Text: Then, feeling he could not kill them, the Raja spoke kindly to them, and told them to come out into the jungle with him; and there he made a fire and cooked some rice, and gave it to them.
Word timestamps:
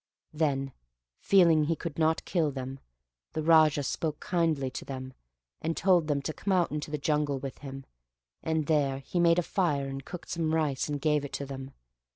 Then, 0.33 0.71
feeling 1.19 1.65
he 1.65 1.75
could 1.75 1.99
not 1.99 2.25
kill 2.25 2.49
them, 2.49 2.79
the 3.33 3.43
Raja 3.43 3.83
spoke 3.83 4.19
kindly 4.19 4.71
to 4.71 4.83
them, 4.83 5.13
and 5.61 5.77
told 5.77 6.07
them 6.07 6.23
to 6.23 6.33
come 6.33 6.51
out 6.51 6.71
into 6.71 6.89
the 6.89 6.97
jungle 6.97 7.37
with 7.37 7.59
him; 7.59 7.85
and 8.41 8.65
there 8.65 8.97
he 8.97 9.19
made 9.19 9.37
a 9.37 9.43
fire 9.43 9.87
and 9.87 10.03
cooked 10.03 10.29
some 10.29 10.55
rice, 10.55 10.89
and 10.89 10.99
gave 11.01 11.23
it 11.23 11.33
to 11.33 11.45
them. 11.45 11.73